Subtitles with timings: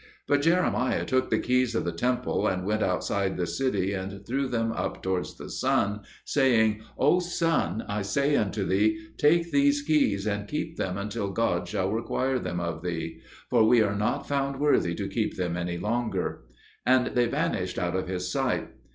[0.27, 4.47] But Jeremiah took the keys of the temple, and went outside the city and threw
[4.47, 10.25] them up towards the sun, saying, "O sun, I say unto thee, take these keys
[10.25, 14.59] and keep them until God shall require them of thee; for we are not found
[14.59, 16.45] worthy to keep them any longer."
[16.83, 18.69] And they vanished out of his sight.